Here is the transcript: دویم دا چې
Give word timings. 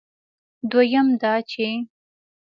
دویم 0.71 1.07
دا 1.21 1.33
چې 1.49 1.67